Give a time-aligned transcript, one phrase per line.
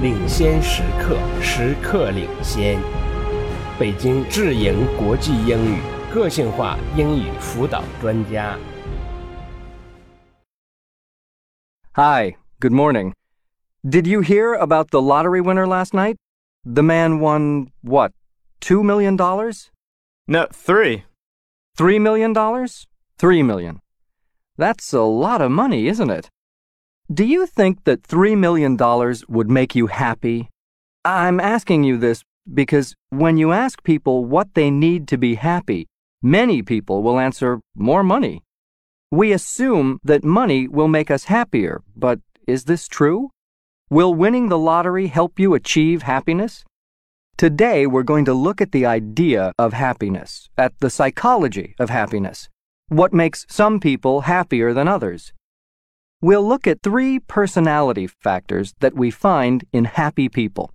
[0.00, 2.78] 领先时刻，时刻领先。
[3.78, 5.80] 北京智盈国际英语
[6.12, 8.58] 个性化英语辅导专家。
[11.92, 13.12] Hi, good morning.
[13.82, 16.16] Did you hear about the lottery winner last night?
[16.64, 18.12] The man won, what,
[18.60, 19.16] $2 million?
[19.16, 21.04] No, three.
[21.78, 22.34] $3 million?
[22.34, 23.80] $3 million.
[24.58, 26.28] That's a lot of money, isn't it?
[27.13, 28.77] Do you think that $3 million
[29.27, 30.49] would make you happy?
[31.03, 35.87] I'm asking you this because when you ask people what they need to be happy,
[36.21, 38.43] many people will answer more money.
[39.11, 43.31] We assume that money will make us happier, but is this true?
[43.89, 46.63] Will winning the lottery help you achieve happiness?
[47.35, 52.47] Today, we're going to look at the idea of happiness, at the psychology of happiness,
[52.87, 55.33] what makes some people happier than others.
[56.21, 60.71] We'll look at three personality factors that we find in happy people.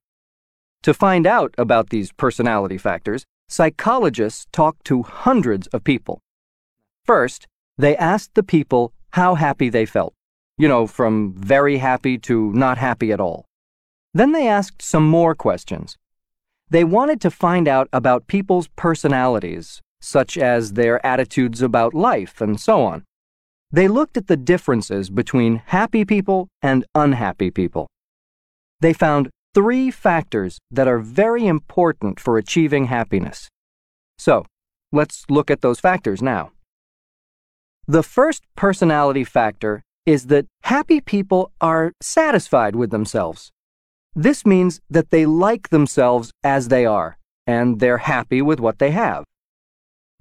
[0.83, 6.21] To find out about these personality factors, psychologists talk to hundreds of people.
[7.05, 7.47] First,
[7.79, 10.15] they asked the people how happy they felt
[10.59, 13.47] you know, from very happy to not happy at all.
[14.15, 15.97] Then they asked some more questions.
[16.71, 22.59] They wanted to find out about people's personalities, such as their attitudes about life and
[22.59, 23.05] so on.
[23.77, 27.89] They looked at the differences between happy people and unhappy people.
[28.81, 33.51] They found three factors that are very important for achieving happiness.
[34.17, 34.47] So,
[34.93, 36.53] let's look at those factors now.
[37.87, 43.51] The first personality factor is that happy people are satisfied with themselves.
[44.15, 48.93] This means that they like themselves as they are, and they're happy with what they
[48.93, 49.25] have.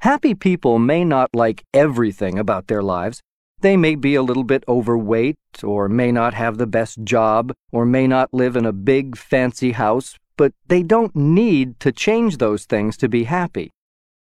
[0.02, 3.22] Happy people may not like everything about their lives.
[3.66, 7.84] They may be a little bit overweight, or may not have the best job, or
[7.84, 12.66] may not live in a big, fancy house, but they don't need to change those
[12.66, 13.72] things to be happy.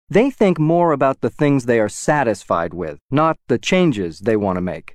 [0.08, 4.56] They think more about the things they are satisfied with, not the changes they want
[4.56, 4.94] to make.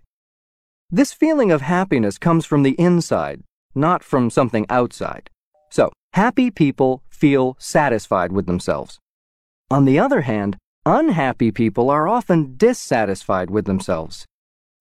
[0.89, 3.43] This feeling of happiness comes from the inside,
[3.75, 5.29] not from something outside.
[5.69, 8.99] So, happy people feel satisfied with themselves.
[9.69, 14.25] On the other hand, unhappy people are often dissatisfied with themselves.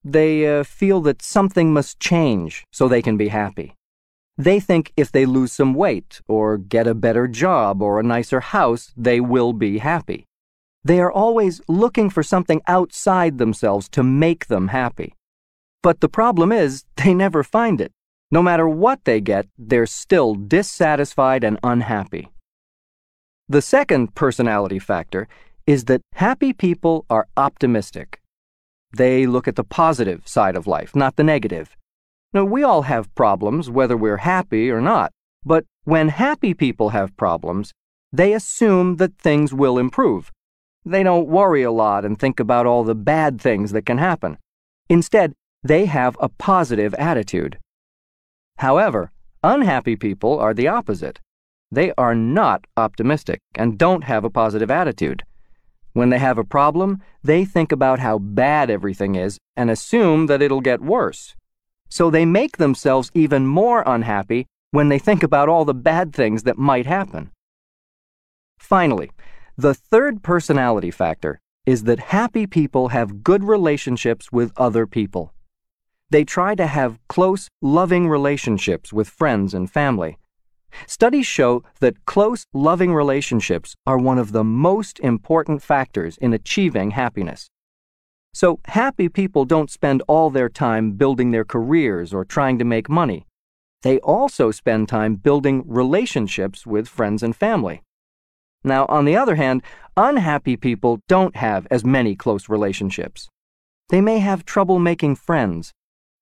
[0.05, 3.75] They uh, feel that something must change so they can be happy.
[4.37, 8.41] They think if they lose some weight, or get a better job, or a nicer
[8.41, 10.27] house, they will be happy.
[10.85, 15.15] They are always looking for something outside themselves to make them happy.
[15.83, 17.93] But the problem is, they never find it.
[18.31, 22.29] No matter what they get, they're still dissatisfied and unhappy.
[23.49, 25.27] The second personality factor
[25.67, 28.18] is that happy people are optimistic.
[28.93, 31.77] They look at the positive side of life, not the negative.
[32.33, 35.13] Now, we all have problems, whether we're happy or not,
[35.45, 37.73] but when happy people have problems,
[38.13, 40.31] they assume that things will improve.
[40.85, 44.39] They don't worry a lot and think about all the bad things that can happen.
[44.89, 47.59] Instead, they have a positive attitude.
[48.59, 49.13] However,
[49.43, 51.21] unhappy people are the opposite.
[51.71, 55.23] They are not optimistic and don't have a positive attitude.
[55.99, 60.41] When they have a problem, they think about how bad everything is and assume that
[60.41, 61.35] it'll get worse.
[61.89, 66.45] So they make themselves even more unhappy when they think about all the bad things
[66.45, 67.33] that might happen.
[68.61, 69.11] Finally,
[69.57, 75.35] the third personality factor is that happy people have good relationships with other people.
[76.11, 80.17] They try to have close, loving relationships with friends and family.
[80.87, 86.93] Studies show that close, loving relationships are one of the most important factors in achieving
[86.93, 87.49] happiness.
[88.35, 92.89] So, happy people don't spend all their time building their careers or trying to make
[92.89, 93.27] money.
[93.83, 97.83] They also spend time building relationships with friends and family.
[98.65, 99.63] Now, on the other hand,
[99.97, 103.29] unhappy people don't have as many close relationships.
[103.89, 105.73] They may have trouble making friends,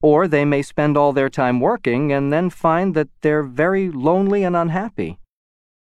[0.02, 4.44] or they may spend all their time working and then find that they're very lonely
[4.44, 5.18] and unhappy.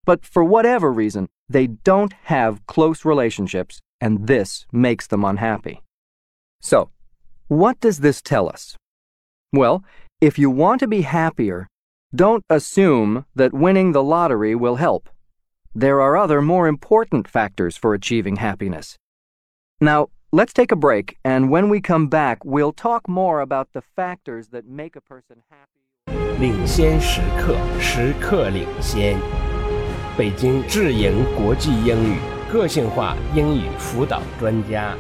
[0.06, 5.82] But for whatever reason, they don't have close relationships, and this makes them unhappy.
[6.62, 6.90] So,
[7.48, 8.76] what does this tell us?
[9.54, 9.84] Well,
[10.22, 11.68] if you want to be happier,
[12.16, 15.10] don't assume that winning the lottery will help.
[15.76, 18.98] There are other more important factors for achieving happiness.
[19.80, 23.83] Now, Let's take a break, and when we come back, we'll talk more about the
[23.95, 25.81] factors that make a person happy.
[26.41, 29.19] 领先时刻，时刻领先。
[30.17, 32.19] 北京智盈国际英语
[32.51, 34.97] 个性化英语辅导专家。